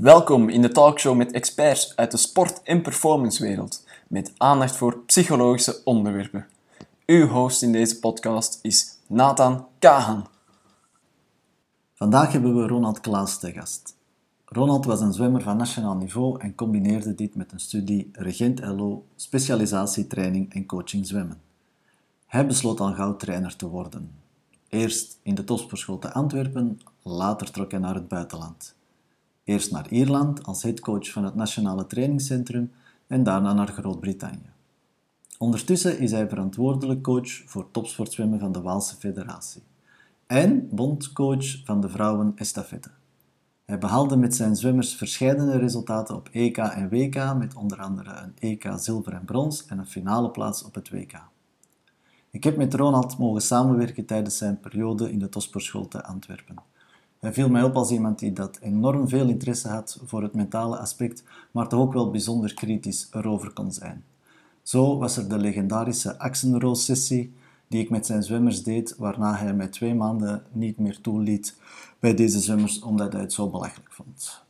[0.00, 5.80] Welkom in de talkshow met experts uit de sport- en performancewereld, met aandacht voor psychologische
[5.84, 6.46] onderwerpen.
[7.06, 10.26] Uw host in deze podcast is Nathan Kahan.
[11.94, 13.96] Vandaag hebben we Ronald Klaas te gast.
[14.44, 19.04] Ronald was een zwemmer van nationaal niveau en combineerde dit met een studie Regent LO,
[19.16, 21.40] specialisatie training en coaching zwemmen.
[22.26, 24.14] Hij besloot al gauw trainer te worden.
[24.68, 28.78] Eerst in de topsportschool te Antwerpen, later trok hij naar het buitenland.
[29.50, 32.72] Eerst naar Ierland als headcoach van het Nationale Trainingscentrum
[33.06, 34.50] en daarna naar Groot-Brittannië.
[35.38, 39.62] Ondertussen is hij verantwoordelijk coach voor topsportzwemmen van de Waalse Federatie
[40.26, 42.90] en bondcoach van de vrouwen estafette.
[43.64, 48.34] Hij behaalde met zijn zwemmers verschillende resultaten op EK en WK, met onder andere een
[48.38, 51.22] EK zilver en brons en een finale plaats op het WK.
[52.30, 56.56] Ik heb met Ronald mogen samenwerken tijdens zijn periode in de topsportschool te Antwerpen.
[57.20, 60.78] Hij viel mij op als iemand die dat enorm veel interesse had voor het mentale
[60.78, 64.04] aspect, maar toch ook wel bijzonder kritisch erover kon zijn.
[64.62, 67.34] Zo was er de legendarische Axenroos-sessie
[67.68, 71.56] die ik met zijn zwemmers deed, waarna hij mij twee maanden niet meer toeliet
[71.98, 74.44] bij deze zwemmers omdat hij het zo belachelijk vond.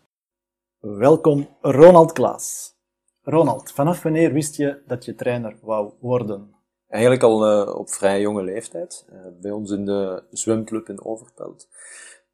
[0.79, 2.75] Welkom, Ronald Klaas.
[3.23, 6.55] Ronald, vanaf wanneer wist je dat je trainer wou worden?
[6.89, 9.07] Eigenlijk al uh, op vrij jonge leeftijd.
[9.13, 11.69] Uh, bij ons in de zwemclub in Overpelt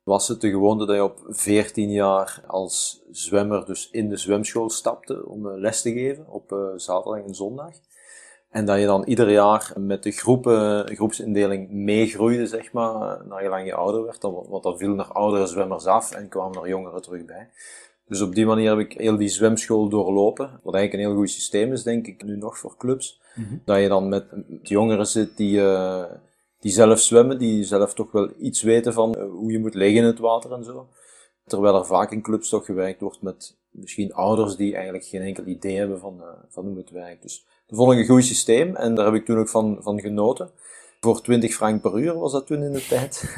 [0.07, 4.71] was het de gewoonte dat je op 14 jaar als zwemmer dus in de zwemschool
[4.71, 7.71] stapte om uh, les te geven op zaterdag en zondag.
[8.51, 13.49] En dat je dan ieder jaar met de groepen, groepsindeling meegroeide, zeg maar, naar je
[13.49, 14.23] lang je ouder werd.
[14.23, 17.51] Want dan viel er oudere zwemmers af en kwamen er jongeren terug bij.
[18.09, 20.61] Dus op die manier heb ik heel die zwemschool doorlopen.
[20.63, 23.21] Wat eigenlijk een heel goed systeem is, denk ik, nu nog voor clubs.
[23.35, 23.57] Mhm.
[23.65, 24.25] Dat je dan met
[24.63, 26.05] jongeren zit die, uh,
[26.67, 30.01] die zelf zwemmen, die zelf toch wel iets weten van eh, hoe je moet liggen
[30.01, 30.89] in het water en zo.
[31.45, 35.45] Terwijl er vaak in clubs toch gewerkt wordt met misschien ouders die eigenlijk geen enkel
[35.45, 37.23] idee hebben van, uh, van hoe het werkt.
[37.23, 40.01] Dus dat vond ik een goed systeem en daar heb ik toen ook van, van
[40.01, 40.51] genoten.
[41.01, 43.35] Voor 20 frank per uur was dat toen in de tijd.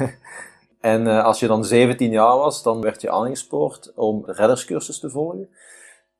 [0.79, 4.99] en uh, als je dan 17 jaar was, dan werd je aangespoord om de redderscursus
[4.99, 5.49] te volgen.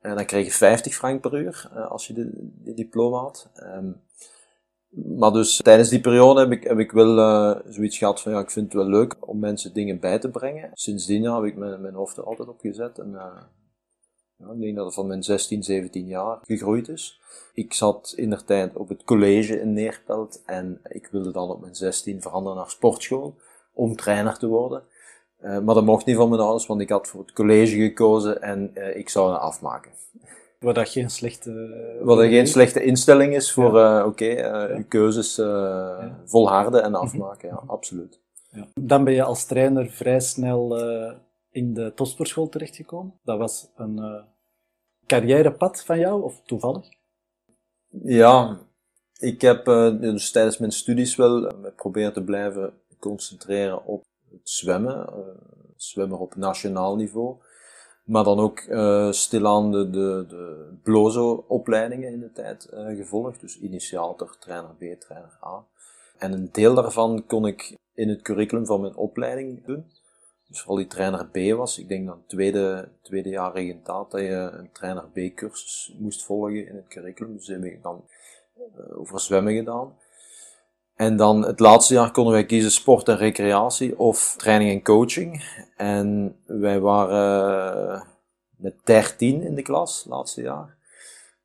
[0.00, 3.50] En dan kreeg je 50 frank per uur als je de diploma had.
[3.62, 4.00] Um,
[4.90, 8.38] maar dus tijdens die periode heb ik, heb ik wel uh, zoiets gehad van ja,
[8.38, 10.70] ik vind het wel leuk om mensen dingen bij te brengen.
[10.72, 12.98] Sindsdien heb ik mijn, mijn hoofd er altijd op gezet.
[12.98, 13.10] En
[14.38, 17.20] ja, ik denk dat het van mijn 16, 17 jaar gegroeid is.
[17.54, 21.60] Ik zat in der tijd op het college in Neerpelt en ik wilde dan op
[21.60, 23.34] mijn 16 veranderen naar sportschool
[23.72, 24.82] om trainer te worden.
[25.40, 28.42] Uh, maar dat mocht niet van mijn ouders, want ik had voor het college gekozen
[28.42, 29.90] en ik zou het afmaken.
[30.64, 31.98] Wat dat geen slechte...
[32.02, 34.00] Wat dat geen slechte instelling is voor, ja.
[34.00, 34.82] uh, oké, okay, ja.
[34.82, 36.20] keuzes ja.
[36.24, 38.20] volharden en afmaken, ja, absoluut.
[38.74, 40.78] Dan ben je als trainer vrij snel
[41.50, 43.18] in de topsportschool terechtgekomen.
[43.22, 44.22] Dat was een uh,
[45.06, 46.88] carrièrepad van jou, of toevallig?
[48.02, 48.58] Ja,
[49.18, 55.08] ik heb uh, dus tijdens mijn studies wel proberen te blijven concentreren op het zwemmen.
[55.76, 57.36] zwemmen op nationaal niveau.
[58.10, 58.58] Maar dan ook
[59.14, 63.40] stilaan de, de, de blozo-opleidingen in de tijd gevolgd.
[63.40, 65.64] Dus initiator, trainer B, trainer A.
[66.18, 69.84] En een deel daarvan kon ik in het curriculum van mijn opleiding doen.
[70.48, 71.78] Dus vooral die trainer B was.
[71.78, 76.66] Ik denk dan tweede, tweede jaar regentaat dat je een trainer B cursus moest volgen
[76.68, 77.36] in het curriculum.
[77.36, 78.04] Dus heb ik dan
[78.58, 79.96] uh, over zwemmen gedaan.
[81.00, 85.44] En dan het laatste jaar konden wij kiezen sport en recreatie of training en coaching.
[85.76, 88.02] En wij waren uh,
[88.56, 90.76] met 13 in de klas, laatste jaar.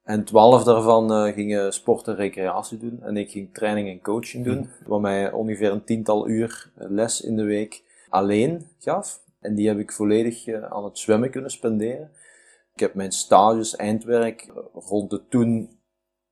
[0.04, 3.04] En 12 daarvan uh, gingen sport en recreatie doen.
[3.04, 4.58] En ik ging training en coaching doen.
[4.58, 4.70] Mm.
[4.86, 9.22] Wat mij ongeveer een tiental uur les in de week alleen gaf.
[9.40, 12.12] En die heb ik volledig aan het zwemmen kunnen spenderen.
[12.74, 15.80] Ik heb mijn stages, eindwerk rond de toen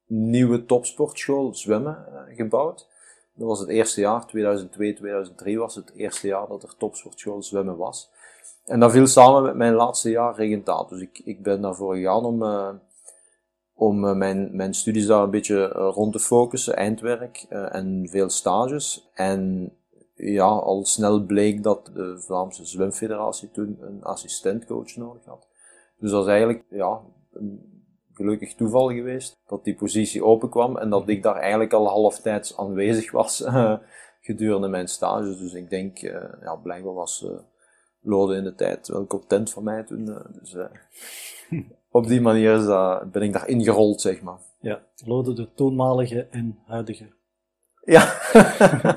[0.07, 2.91] nieuwe topsportschool zwemmen gebouwd.
[3.35, 7.77] Dat was het eerste jaar, 2002, 2003 was het eerste jaar dat er topsportschool zwemmen
[7.77, 8.11] was.
[8.65, 10.89] En dat viel samen met mijn laatste jaar regentaat.
[10.89, 12.69] Dus ik, ik ben daarvoor gegaan om, uh,
[13.73, 19.09] om mijn, mijn studies daar een beetje rond te focussen, eindwerk en veel stages.
[19.13, 19.71] En
[20.15, 25.47] ja, al snel bleek dat de Vlaamse Zwemfederatie toen een assistentcoach nodig had.
[25.97, 27.01] Dus dat is eigenlijk ja,
[28.13, 33.11] gelukkig toeval geweest dat die positie openkwam en dat ik daar eigenlijk al halftijds aanwezig
[33.11, 33.77] was uh,
[34.27, 35.37] gedurende mijn stage.
[35.37, 37.39] Dus ik denk, uh, ja, blijkbaar was uh,
[38.01, 40.05] Lode in de tijd wel content van mij toen.
[40.39, 40.55] dus
[41.91, 44.39] op die manier is dat, ben ik daar ingerold, zeg maar.
[44.59, 47.13] Ja, Lode de toenmalige en huidige.
[47.85, 48.13] Ja.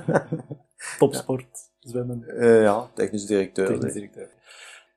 [0.98, 2.24] Topsport, zwemmen.
[2.62, 3.66] Ja, technisch directeur.
[3.66, 4.28] Technisch directeur.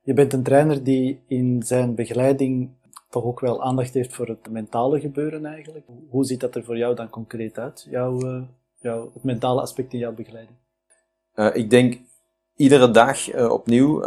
[0.02, 2.78] Je bent een trainer die in zijn begeleiding
[3.10, 5.86] toch ook wel aandacht heeft voor het mentale gebeuren eigenlijk.
[6.10, 8.42] Hoe ziet dat er voor jou dan concreet uit, jouw, uh,
[8.80, 10.58] jouw, het mentale aspect in jouw begeleiding?
[11.36, 12.00] Uh, ik denk
[12.56, 14.04] iedere dag uh, opnieuw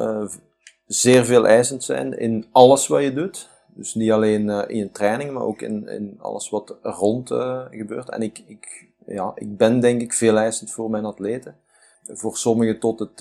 [0.86, 3.50] zeer veel eisend zijn in alles wat je doet.
[3.74, 7.28] Dus niet alleen in je training, maar ook in, in alles wat rond
[7.70, 8.10] gebeurt.
[8.10, 11.56] En ik, ik, ja, ik ben denk ik veel eisend voor mijn atleten.
[12.02, 13.20] Voor sommigen tot het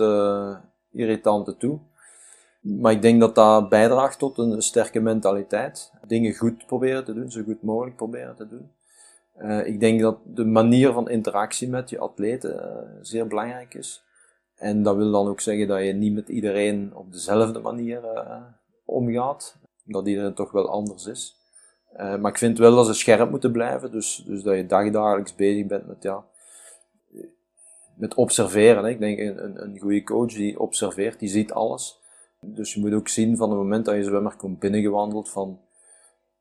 [0.92, 1.80] irritante toe.
[2.62, 5.92] Maar ik denk dat dat bijdraagt tot een sterke mentaliteit.
[6.08, 8.72] Dingen goed proberen te doen, zo goed mogelijk proberen te doen.
[9.38, 14.04] Uh, ik denk dat de manier van interactie met je atleten uh, zeer belangrijk is.
[14.56, 18.42] En dat wil dan ook zeggen dat je niet met iedereen op dezelfde manier uh,
[18.86, 19.58] omgaat.
[19.86, 21.36] Dat iedereen toch wel anders is.
[21.98, 23.92] maar ik vind wel dat ze scherp moeten blijven.
[23.92, 26.26] Dus, dus dat je dagdagelijks bezig bent met, ja,
[27.96, 28.84] met observeren.
[28.84, 28.90] Hè.
[28.90, 32.01] Ik denk een, een goede coach die observeert, die ziet alles.
[32.46, 35.60] Dus je moet ook zien van het moment dat je zwemmer komt binnengewandeld, van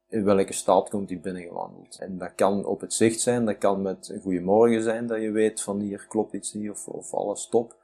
[0.08, 1.98] in welke staat komt hij binnengewandeld.
[1.98, 5.30] En dat kan op het zicht zijn, dat kan met een goeiemorgen zijn, dat je
[5.30, 7.74] weet van hier klopt iets niet of, of alles top.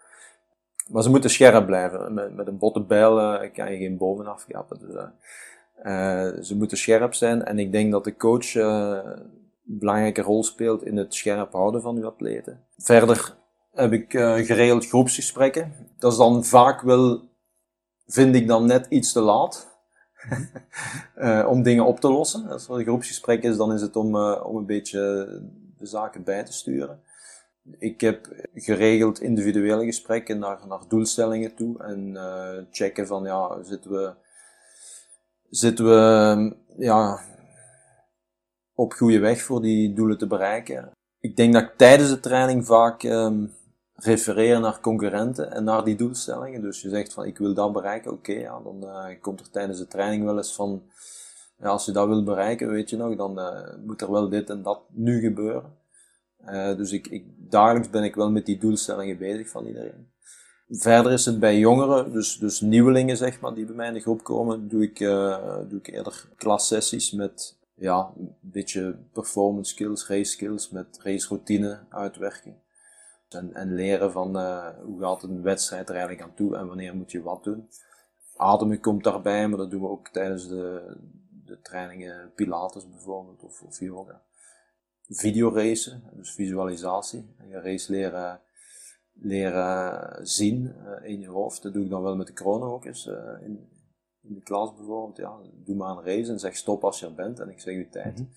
[0.88, 2.14] Maar ze moeten scherp blijven.
[2.14, 4.78] Met, met een botte bijl uh, kan je geen bomen afkappen.
[4.78, 4.94] Dus,
[5.84, 10.84] uh, ze moeten scherp zijn en ik denk dat de coach een belangrijke rol speelt
[10.84, 12.60] in het scherp houden van uw atleten.
[12.78, 13.36] Verder
[13.72, 14.10] heb ik
[14.46, 15.72] geregeld groepsgesprekken.
[15.98, 17.22] Dat is dan vaak wel
[18.06, 19.74] vind ik dan net iets te laat
[21.18, 22.48] uh, om dingen op te lossen.
[22.48, 24.98] Als er een groepsgesprek is, dan is het om, uh, om een beetje
[25.78, 27.00] de zaken bij te sturen.
[27.78, 33.90] Ik heb geregeld individuele gesprekken naar, naar doelstellingen toe en uh, checken van ja, zitten
[33.90, 34.14] we,
[35.50, 37.20] zitten we ja,
[38.74, 40.90] op goede weg voor die doelen te bereiken.
[41.20, 43.52] Ik denk dat ik tijdens de training vaak um,
[43.96, 46.62] refereren naar concurrenten en naar die doelstellingen.
[46.62, 49.78] Dus je zegt van ik wil dat bereiken, oké, ja, dan uh, komt er tijdens
[49.78, 50.82] de training wel eens van,
[51.58, 54.50] ja, als je dat wil bereiken, weet je nog, dan uh, moet er wel dit
[54.50, 55.74] en dat nu gebeuren.
[56.48, 60.10] Uh, dus ik, ik, dagelijks ben ik wel met die doelstellingen bezig van iedereen.
[60.68, 64.00] Verder is het bij jongeren, dus, dus nieuwelingen zeg maar, die bij mij in de
[64.00, 64.98] groep komen, doe ik,
[65.68, 71.78] doe ik eerder klassessies met ja, een beetje performance skills, race skills, met race routine
[71.88, 72.54] uitwerking.
[73.28, 76.96] En, en leren van uh, hoe gaat een wedstrijd er eigenlijk aan toe en wanneer
[76.96, 77.68] moet je wat doen.
[78.36, 80.96] Ademen komt daarbij, maar dat doen we ook tijdens de,
[81.44, 84.22] de trainingen Pilates bijvoorbeeld of, of yoga.
[85.08, 87.34] Videoracen, dus visualisatie.
[87.48, 88.40] Je race leren,
[89.12, 91.62] leren zien uh, in je hoofd.
[91.62, 93.06] Dat doe ik dan wel met de kronen ook eens.
[93.06, 93.68] Uh, in,
[94.22, 97.14] in de klas bijvoorbeeld, ja, doe maar een race en zeg stop als je er
[97.14, 98.18] bent en ik zeg je tijd.
[98.18, 98.30] Mm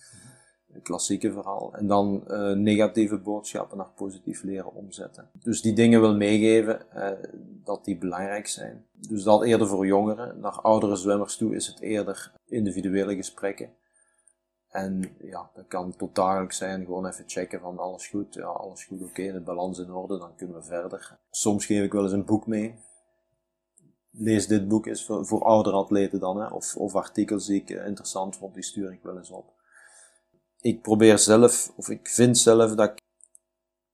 [0.73, 1.73] het klassieke verhaal.
[1.73, 5.29] En dan uh, negatieve boodschappen naar positief leren omzetten.
[5.33, 7.09] Dus die dingen wil meegeven uh,
[7.63, 8.85] dat die belangrijk zijn.
[8.91, 10.39] Dus dat eerder voor jongeren.
[10.39, 13.69] Naar oudere zwemmers toe is het eerder individuele gesprekken.
[14.69, 16.85] En ja, dat kan tot dagelijks zijn.
[16.85, 18.33] Gewoon even checken van alles goed.
[18.33, 19.31] Ja, alles goed, oké.
[19.31, 21.17] De balans in orde, dan kunnen we verder.
[21.29, 22.75] Soms geef ik wel eens een boek mee.
[24.11, 26.41] Lees dit boek is voor, voor oudere atleten dan.
[26.41, 26.47] Hè.
[26.47, 29.57] Of, of artikels die ik interessant vond, die stuur ik wel eens op
[30.61, 33.01] ik probeer zelf, of ik vind zelf dat ik,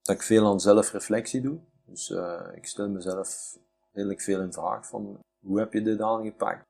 [0.02, 1.60] dat ik veel aan zelfreflectie doe.
[1.86, 3.58] Dus uh, ik stel mezelf
[3.94, 6.66] redelijk veel in vraag van hoe heb je dit aangepakt?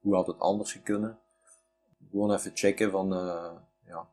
[0.00, 1.18] Hoe had het anders kunnen?
[2.10, 3.52] Gewoon even checken van, uh,
[3.86, 4.08] ja,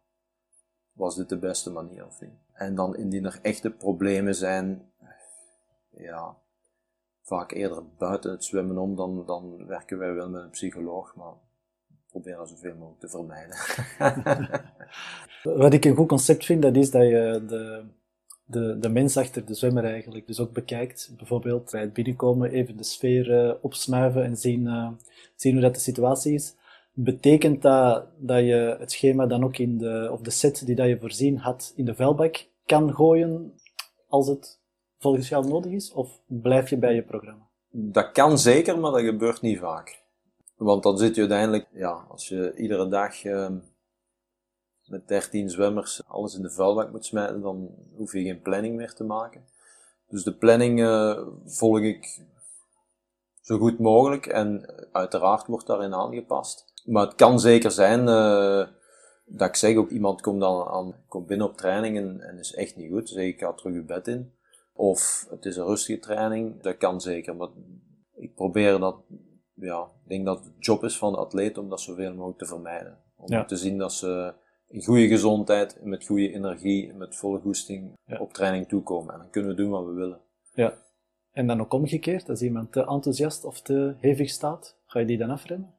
[0.91, 2.33] was dit de beste manier of niet?
[2.53, 4.91] En dan indien er echte problemen zijn,
[5.89, 6.37] ja,
[7.21, 11.33] vaak eerder buiten het zwemmen om, dan, dan werken wij wel met een psycholoog, maar
[12.21, 13.57] proberen zoveel mogelijk te vermijden.
[15.63, 17.83] Wat ik een goed concept vind, dat is dat je de,
[18.45, 21.13] de, de mens achter de zwemmer eigenlijk dus ook bekijkt.
[21.17, 24.89] Bijvoorbeeld bij het binnenkomen even de sfeer uh, opsnuiven en zien, uh,
[25.35, 26.55] zien hoe dat de situatie is.
[26.93, 30.87] Betekent dat dat je het schema dan ook in de, of de set die dat
[30.87, 33.53] je voorzien had in de vuilbak kan gooien
[34.07, 34.59] als het
[34.99, 35.91] volgens jou nodig is?
[35.91, 37.47] Of blijf je bij je programma?
[37.69, 40.05] Dat kan zeker, maar dat gebeurt niet vaak.
[40.57, 43.49] Want dan zit je uiteindelijk, ja, als je iedere dag uh,
[44.85, 48.93] met 13 zwemmers alles in de vuilbak moet smijten, dan hoef je geen planning meer
[48.93, 49.45] te maken.
[50.07, 52.21] Dus de planning uh, volg ik
[53.41, 56.65] zo goed mogelijk en uiteraard wordt daarin aangepast.
[56.85, 58.67] Maar het kan zeker zijn uh,
[59.25, 62.53] dat ik zeg ook iemand komt dan aan, komt binnen op training en, en is
[62.53, 63.09] echt niet goed.
[63.09, 64.31] Zeg ik, ga terug je bed in.
[64.73, 66.61] Of het is een rustige training.
[66.61, 67.49] Dat kan zeker, maar
[68.15, 68.95] ik probeer dat
[69.59, 72.45] ja, ik denk dat het job is van de atleet om dat zoveel mogelijk te
[72.45, 72.97] vermijden.
[73.15, 74.33] Om te zien dat ze
[74.67, 79.13] in goede gezondheid, met goede energie, met volle goesting op training toekomen.
[79.13, 80.19] En dan kunnen we doen wat we willen.
[80.53, 80.73] Ja.
[81.31, 85.17] En dan ook omgekeerd, als iemand te enthousiast of te hevig staat, ga je die
[85.17, 85.73] dan afremmen?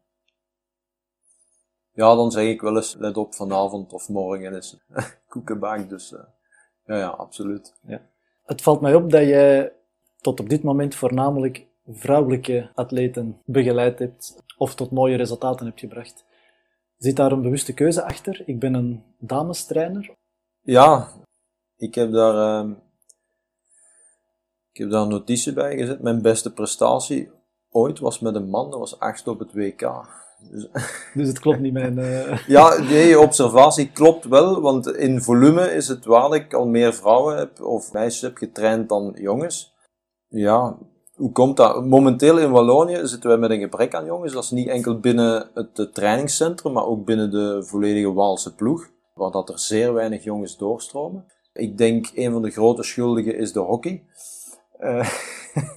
[1.92, 4.76] Ja, dan zeg ik wel eens, let op, vanavond of morgen is
[5.28, 6.20] koekenbak, dus uh,
[6.84, 7.74] ja, ja, absoluut.
[7.86, 8.00] Ja.
[8.44, 9.72] Het valt mij op dat je
[10.20, 16.24] tot op dit moment voornamelijk vrouwelijke atleten begeleid hebt of tot mooie resultaten hebt gebracht.
[16.96, 18.42] Zit daar een bewuste keuze achter?
[18.46, 20.16] Ik ben een damestrainer.
[20.60, 21.08] Ja,
[21.76, 22.70] ik heb daar, uh,
[24.72, 26.02] ik heb daar een notitie bij gezet.
[26.02, 27.30] Mijn beste prestatie
[27.70, 30.06] ooit was met een man, dat was achtste op het WK.
[30.50, 30.68] Dus,
[31.14, 31.98] dus het klopt niet, mijn...
[31.98, 32.38] Uh...
[32.46, 36.94] Ja, die observatie klopt wel, want in volume is het waar dat ik al meer
[36.94, 39.74] vrouwen heb, of meisjes heb getraind dan jongens.
[40.28, 40.78] Ja,
[41.18, 41.84] hoe komt dat?
[41.84, 44.32] Momenteel in Wallonië zitten wij met een gebrek aan jongens.
[44.32, 49.30] Dat is niet enkel binnen het trainingscentrum, maar ook binnen de volledige Waalse ploeg, waar
[49.30, 51.24] dat er zeer weinig jongens doorstromen.
[51.52, 54.04] Ik denk een van de grote schuldigen is de hockey.
[54.80, 55.08] Uh,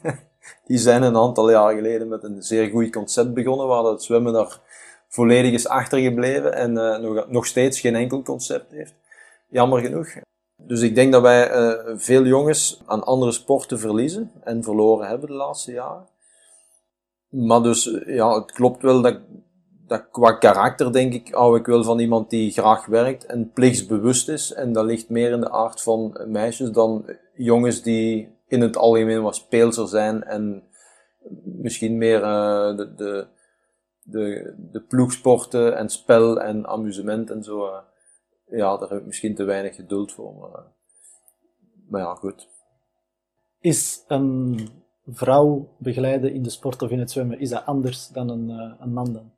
[0.68, 4.34] die zijn een aantal jaar geleden met een zeer goed concept begonnen, waar het zwemmen
[4.34, 4.60] daar
[5.08, 8.94] volledig is achtergebleven en uh, nog, nog steeds geen enkel concept heeft.
[9.50, 10.08] Jammer genoeg.
[10.68, 15.28] Dus ik denk dat wij uh, veel jongens aan andere sporten verliezen en verloren hebben
[15.28, 16.08] de laatste jaren.
[17.30, 19.20] Maar dus, ja, het klopt wel dat,
[19.88, 24.30] dat qua karakter denk ik, hou ik wel van iemand die graag werkt en plichtsbewust
[24.30, 24.54] is.
[24.54, 29.22] En dat ligt meer in de aard van meisjes dan jongens die in het algemeen
[29.22, 30.64] wat speelser zijn en
[31.44, 33.28] misschien meer de, de,
[34.04, 37.70] de, de ploegsporten en spel en amusement en zo.
[38.52, 40.34] Ja, daar heb ik misschien te weinig geduld voor.
[40.34, 40.66] Maar, uh,
[41.90, 42.48] maar ja, goed.
[43.60, 44.70] Is een
[45.06, 48.94] vrouw begeleiden in de sport of in het zwemmen, is dat anders dan een, een
[48.94, 49.32] man dan?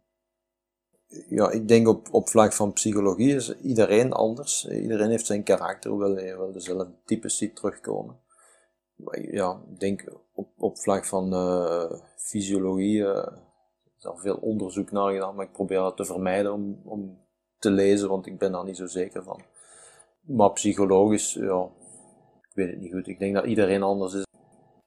[1.29, 4.67] Ja, ik denk op, op vlak van psychologie is iedereen anders.
[4.67, 8.21] Iedereen heeft zijn karakter, wel, wel dezelfde types die terugkomen
[9.11, 10.03] ja, ik denk
[10.33, 13.27] op, op vlak van uh, fysiologie uh,
[13.97, 17.17] is er veel onderzoek naar gedaan, maar ik probeer dat te vermijden om, om
[17.63, 19.41] te lezen, want ik ben daar niet zo zeker van.
[20.21, 21.69] Maar psychologisch, ja,
[22.41, 23.07] ik weet het niet goed.
[23.07, 24.25] Ik denk dat iedereen anders is.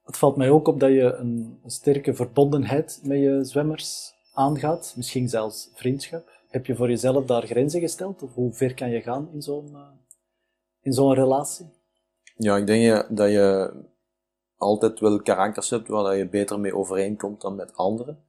[0.04, 5.28] Het valt mij ook op dat je een, sterke verbondenheid met je zwemmers aangaat, misschien
[5.28, 6.30] zelfs vriendschap.
[6.48, 8.22] Heb je voor jezelf daar grenzen gesteld?
[8.22, 9.80] Of hoe ver kan je gaan in zo'n uh,
[10.80, 11.66] in zo'n relatie?
[12.36, 13.74] Ja, ik denk dat je
[14.56, 18.24] altijd wel karakters hebt waar je beter mee overeenkomt dan met anderen.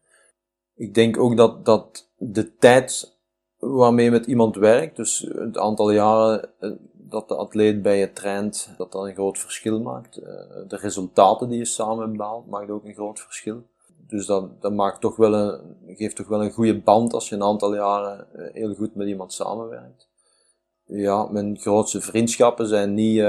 [0.75, 3.16] Ik denk ook dat, dat de tijd
[3.59, 8.13] waarmee je met iemand werkt, dus het aantal jaren eh, dat de atleet bij je
[8.13, 10.17] traint, dat dat een groot verschil maakt.
[10.17, 10.33] Eh,
[10.67, 13.63] de resultaten die je samen hebt behaald, maakt ook een groot verschil.
[14.07, 17.35] Dus dat, dat maakt toch wel een, geeft toch wel een goede band als je
[17.35, 20.07] een aantal jaren eh, heel goed met iemand samenwerkt.
[20.89, 23.23] Ja, mijn grootste vriendschappen zijn niet,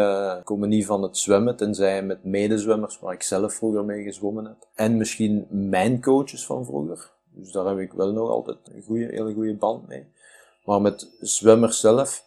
[0.45, 4.69] komen niet van het zwemmen, tenzij met medezwemmers waar ik zelf vroeger mee gezwommen heb.
[4.75, 7.13] En misschien mijn coaches van vroeger.
[7.31, 10.07] Dus daar heb ik wel nog altijd een goede, hele goede band mee.
[10.69, 12.25] Maar met zwemmers zelf,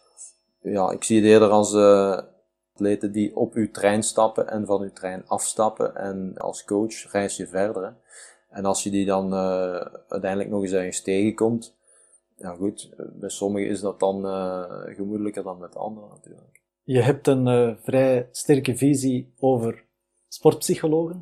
[0.62, 2.20] ja, ik zie het eerder als uh,
[2.72, 5.96] atleten die op uw trein stappen en van uw trein afstappen.
[5.96, 7.84] En als coach reis je verder.
[7.84, 7.90] Hè.
[8.48, 9.76] En als je die dan uh,
[10.08, 11.76] uiteindelijk nog eens ergens tegenkomt,
[12.36, 16.62] ja goed, bij sommigen is dat dan uh, gemoedelijker dan met anderen natuurlijk.
[16.82, 19.84] Je hebt een vrij sterke visie over
[20.28, 21.20] sportpsychologen.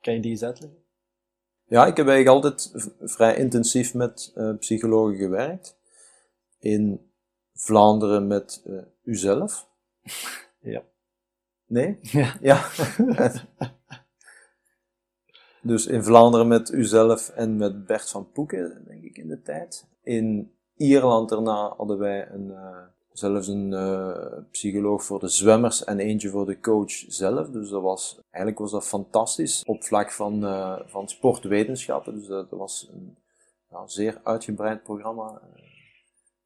[0.00, 0.78] Kan je die eens uitleggen?
[1.64, 5.77] Ja, ik heb eigenlijk altijd vrij intensief met psychologen gewerkt.
[6.58, 7.10] In
[7.54, 8.64] Vlaanderen met
[9.02, 9.66] uzelf.
[10.60, 10.82] Ja.
[11.66, 11.98] Nee?
[12.00, 12.34] Ja.
[12.40, 12.68] ja.
[15.62, 19.86] dus in Vlaanderen met uzelf en met Bert van Poeken, denk ik, in de tijd.
[20.02, 22.78] In Ierland daarna hadden wij een, uh,
[23.12, 27.50] zelfs een uh, psycholoog voor de zwemmers en eentje voor de coach zelf.
[27.50, 32.14] Dus dat was, eigenlijk was dat fantastisch op vlak van, uh, van sportwetenschappen.
[32.14, 33.16] Dus dat, was een
[33.86, 35.40] zeer uitgebreid programma,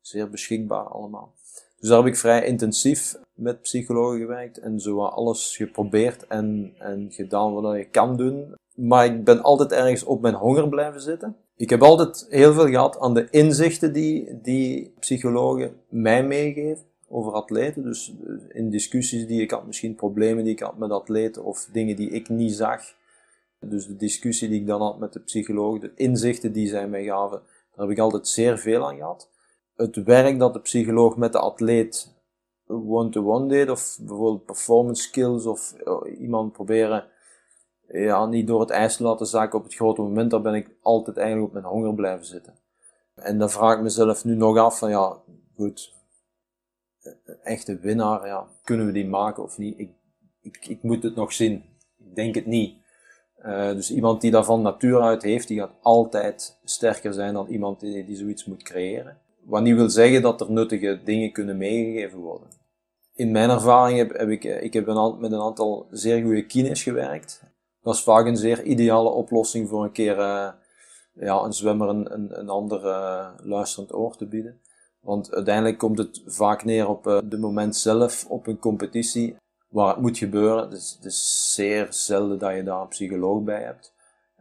[0.02, 1.32] zeer beschikbaar allemaal.
[1.78, 7.08] Dus daar heb ik vrij intensief met psychologen gewerkt en zo alles geprobeerd en, en
[7.10, 8.54] gedaan wat je kan doen.
[8.74, 11.36] Maar ik ben altijd ergens op mijn honger blijven zitten.
[11.56, 17.32] Ik heb altijd heel veel gehad aan de inzichten die, die psychologen mij meegeven over
[17.32, 17.82] atleten.
[17.82, 18.12] Dus
[18.48, 22.10] in discussies die ik had, misschien problemen die ik had met atleten of dingen die
[22.10, 22.82] ik niet zag.
[23.60, 27.04] Dus de discussie die ik dan had met de psycholoog, de inzichten die zij mij
[27.04, 27.42] gaven,
[27.74, 29.30] daar heb ik altijd zeer veel aan gehad.
[29.76, 32.14] Het werk dat de psycholoog met de atleet
[32.66, 37.04] one-to-one deed, of bijvoorbeeld performance skills, of eh, iemand proberen
[37.88, 40.70] ja, niet door het ijs te laten zakken op het grote moment, daar ben ik
[40.82, 42.58] altijd eigenlijk op mijn honger blijven zitten.
[43.14, 45.18] En dan vraag ik mezelf nu nog af van ja,
[45.56, 45.94] goed,
[47.02, 49.78] een echte winnaar, ja, kunnen we die maken of niet?
[49.78, 49.90] Ik,
[50.40, 51.64] ik, ik moet het nog zien.
[51.98, 52.80] Ik denk het niet.
[53.44, 57.46] Uh, dus iemand die dat van nature uit heeft, die gaat altijd sterker zijn dan
[57.46, 59.20] iemand die, die zoiets moet creëren.
[59.44, 62.48] Wat niet wil zeggen dat er nuttige dingen kunnen meegegeven worden.
[63.14, 67.42] In mijn ervaring heb, ik, ik heb een, met een aantal zeer goede kines gewerkt.
[67.82, 70.48] Dat is vaak een zeer ideale oplossing voor een keer uh,
[71.12, 74.60] ja, een zwemmer een, een, ander uh, luisterend oor te bieden.
[75.00, 79.36] Want uiteindelijk komt het vaak neer op de moment zelf, op een competitie,
[79.68, 80.70] waar het moet gebeuren.
[80.70, 83.92] Dus het is zeer zelden dat je daar een psycholoog bij hebt.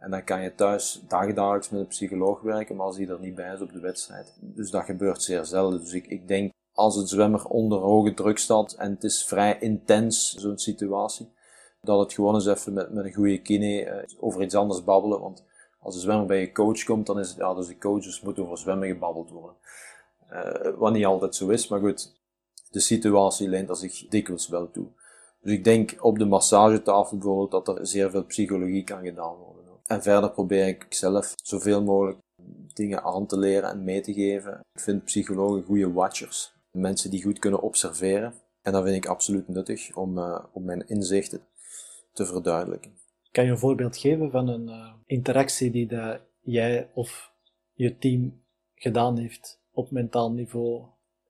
[0.02, 3.34] En dan kan je thuis dagdagelijks met een psycholoog werken, maar als die er niet
[3.34, 4.36] bij is op de wedstrijd.
[4.40, 5.80] Dus dat gebeurt zeer zelden.
[5.80, 9.58] Dus ik, ik denk, als het zwemmer onder hoge druk staat en het is vrij
[9.60, 11.32] intens, zo'n situatie,
[11.80, 15.20] dat het gewoon eens even met, met een goede kine uh, over iets anders babbelen.
[15.20, 15.44] Want
[15.80, 18.44] als de zwemmer bij je coach komt, dan is het, ja, dus de coaches moeten
[18.44, 19.56] over zwemmen gebabbeld worden.
[20.32, 22.12] Uh, wat niet altijd zo is, maar goed,
[22.70, 24.86] de situatie leent er zich dikwijls wel toe.
[25.40, 29.61] Dus ik denk op de massagetafel bijvoorbeeld dat er zeer veel psychologie kan gedaan worden.
[29.86, 32.18] En verder probeer ik zelf zoveel mogelijk
[32.74, 34.60] dingen aan te leren en mee te geven.
[34.72, 36.52] Ik vind psychologen goede watchers.
[36.70, 38.34] Mensen die goed kunnen observeren.
[38.62, 41.40] En dat vind ik absoluut nuttig om, uh, om mijn inzichten
[42.12, 42.98] te verduidelijken.
[43.30, 47.32] Kan je een voorbeeld geven van een uh, interactie die dat jij of
[47.72, 48.42] je team
[48.74, 50.82] gedaan heeft op mentaal niveau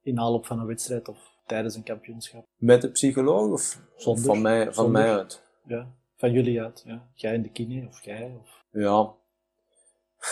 [0.02, 2.44] in aanloop van een wedstrijd of tijdens een kampioenschap?
[2.56, 4.92] Met de psycholoog of Zonder, van, mij, van zonder.
[4.92, 5.42] mij uit?
[5.66, 6.82] Ja, van jullie uit.
[6.86, 7.08] Ja.
[7.14, 8.36] Jij in de kine of jij?
[8.40, 8.64] Of...
[8.70, 9.14] Ja.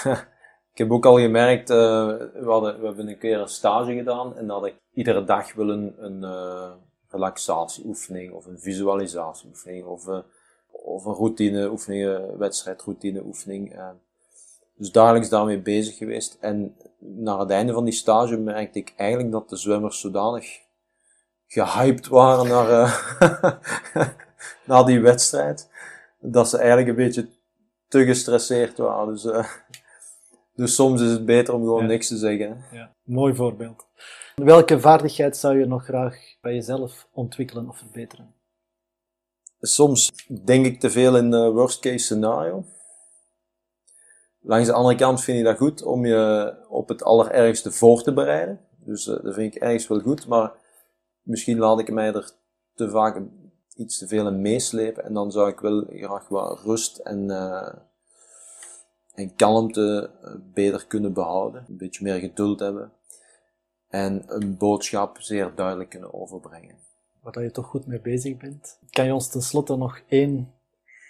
[0.73, 1.77] ik heb ook al gemerkt, uh,
[2.17, 5.69] we, hadden, we hebben een keer een stage gedaan en dat ik iedere dag wil
[5.69, 6.71] een, een uh,
[7.09, 10.19] relaxatieoefening of een visualisatieoefening of, uh,
[10.71, 13.81] of een routineoefening, een wedstrijdroutineoefening.
[14.75, 16.37] dus dagelijks daarmee bezig geweest.
[16.41, 20.61] En naar het einde van die stage merkte ik eigenlijk dat de zwemmers zodanig
[21.47, 22.69] gehyped waren naar,
[24.67, 25.69] naar die wedstrijd,
[26.21, 27.29] dat ze eigenlijk een beetje
[27.89, 29.13] te gestresseerd waren.
[29.13, 29.47] Dus, uh,
[30.55, 31.89] dus soms is het beter om gewoon Ja.
[31.89, 32.65] niks te zeggen.
[32.73, 33.87] Ja, mooi voorbeeld.
[34.35, 38.35] Welke vaardigheid zou je nog graag bij jezelf ontwikkelen of verbeteren?
[39.61, 40.11] Soms
[40.45, 42.65] denk ik te veel in uh, worst case scenario.
[44.43, 48.13] Langs de andere kant vind ik dat goed om je op het allerergste voor te
[48.13, 48.61] bereiden.
[48.85, 50.53] Dus uh, dat vind ik ergens wel goed, maar
[51.23, 52.31] misschien laat ik mij er
[52.75, 53.23] te vaak
[53.77, 57.73] iets te veel in meeslepen en dan zou ik wel graag wat rust en, uh,
[59.15, 61.65] en kalmte uh, beter kunnen behouden.
[61.69, 62.93] Een beetje meer geduld hebben
[63.89, 66.75] en een boodschap zeer duidelijk kunnen overbrengen.
[67.23, 68.79] Waar je toch goed mee bezig bent.
[68.91, 70.53] Kan je ons tenslotte nog één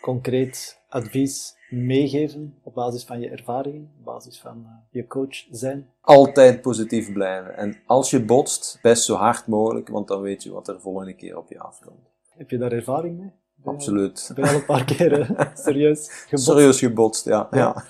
[0.01, 5.91] concreet advies meegeven op basis van je ervaringen, op basis van uh, je coach zijn?
[6.01, 7.57] Altijd positief blijven.
[7.57, 10.81] En als je botst, best zo hard mogelijk, want dan weet je wat er de
[10.81, 12.09] volgende keer op je afkomt.
[12.37, 13.33] Heb je daar ervaring mee?
[13.65, 14.33] Absoluut.
[14.35, 16.47] Ben je al een paar keer eh, serieus gebotst?
[16.47, 17.49] Serieus gebotst, ja.
[17.51, 17.85] Ja.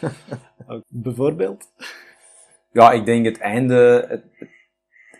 [0.88, 1.68] Bijvoorbeeld?
[2.72, 4.48] Ja, ik denk het einde, het, het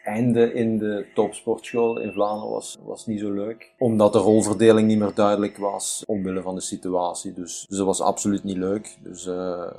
[0.05, 3.75] einde in de topsportschool in Vlaanderen was, was niet zo leuk.
[3.79, 7.33] Omdat de rolverdeling niet meer duidelijk was, omwille van de situatie.
[7.33, 8.99] Dus, dus dat was absoluut niet leuk.
[9.03, 9.71] Dus uh,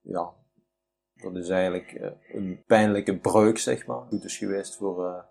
[0.00, 0.32] ja,
[1.14, 4.02] dat is eigenlijk uh, een pijnlijke breuk, zeg maar.
[4.08, 5.22] Goed is geweest voor, uh,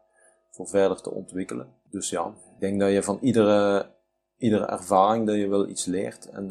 [0.51, 1.67] voor verder te ontwikkelen.
[1.89, 3.91] Dus ja, ik denk dat je van iedere,
[4.37, 6.29] iedere ervaring dat je wel iets leert.
[6.29, 6.47] En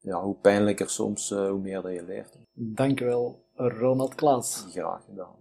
[0.00, 2.38] ja, hoe pijnlijker soms, hoe meer dat je leert.
[2.52, 4.66] Dankjewel, Ronald Klaas.
[4.70, 5.36] Graag gedaan.